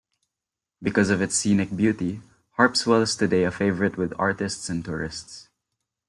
[0.81, 2.21] Because of its scenic beauty,
[2.57, 5.47] Harpswell is today a favorite with artists and tourists.